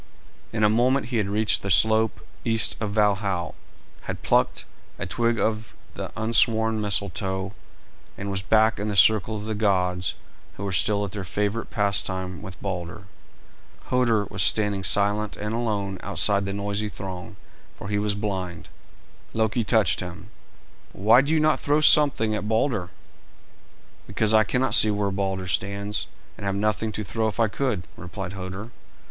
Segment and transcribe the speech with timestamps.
[0.51, 3.53] In a moment he had reached the slope east of Valhal,
[4.05, 4.65] had plucked
[4.97, 7.53] a twig of the unsworn Mistletoe,
[8.17, 10.15] and was back in the circle of the gods,
[10.57, 13.03] who were still at their favourite pastime with Balder.
[13.91, 17.35] Hoder was standing silent and alone outside the noisy throng,
[17.75, 18.69] for he was blind.
[19.35, 20.31] Loki touched him.
[20.93, 22.89] "Why do you not throw something at Balder?"
[24.07, 26.07] "Because I cannot see where Balder stands,
[26.39, 28.71] and have nothing to throw if I could," replied Hoder.